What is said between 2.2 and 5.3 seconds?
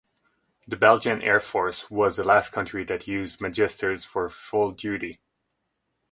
last country that used Magisters for full duty.